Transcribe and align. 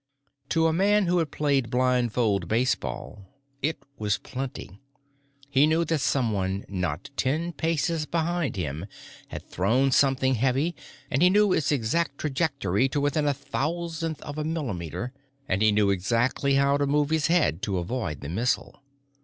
To 0.49 0.65
a 0.65 0.73
man 0.73 1.05
who 1.05 1.19
had 1.19 1.29
played 1.29 1.69
blindfold 1.69 2.47
baseball, 2.47 3.27
it 3.61 3.77
was 3.99 4.17
plenty. 4.17 4.79
He 5.47 5.67
knew 5.67 5.85
that 5.85 5.99
someone 6.01 6.65
not 6.67 7.11
ten 7.15 7.53
paces 7.53 8.07
behind 8.07 8.55
him 8.55 8.87
had 9.27 9.43
thrown 9.47 9.91
something 9.91 10.33
heavy, 10.33 10.75
and 11.11 11.21
he 11.21 11.29
knew 11.29 11.53
its 11.53 11.71
exact 11.71 12.17
trajectory 12.17 12.89
to 12.89 12.99
within 12.99 13.27
a 13.27 13.33
thousandth 13.35 14.23
of 14.23 14.39
a 14.39 14.43
millimeter, 14.43 15.13
and 15.47 15.61
he 15.61 15.71
knew 15.71 15.91
exactly 15.91 16.55
how 16.55 16.77
to 16.77 16.87
move 16.87 17.11
his 17.11 17.27
head 17.27 17.61
to 17.61 17.77
avoid 17.77 18.21
the 18.21 18.29
missile. 18.29 18.81